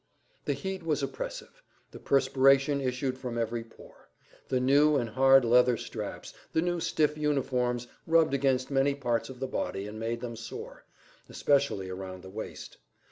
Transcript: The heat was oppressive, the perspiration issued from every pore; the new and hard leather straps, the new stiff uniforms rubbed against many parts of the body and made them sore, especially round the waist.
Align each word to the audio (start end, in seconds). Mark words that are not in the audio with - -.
The 0.45 0.53
heat 0.53 0.81
was 0.81 1.03
oppressive, 1.03 1.61
the 1.91 1.99
perspiration 1.99 2.81
issued 2.81 3.19
from 3.19 3.37
every 3.37 3.63
pore; 3.63 4.09
the 4.49 4.59
new 4.59 4.95
and 4.95 5.11
hard 5.11 5.45
leather 5.45 5.77
straps, 5.77 6.33
the 6.53 6.61
new 6.63 6.79
stiff 6.79 7.19
uniforms 7.19 7.85
rubbed 8.07 8.33
against 8.33 8.71
many 8.71 8.95
parts 8.95 9.29
of 9.29 9.39
the 9.39 9.45
body 9.47 9.85
and 9.85 9.99
made 9.99 10.21
them 10.21 10.35
sore, 10.35 10.85
especially 11.29 11.91
round 11.91 12.23
the 12.23 12.31
waist. 12.31 12.77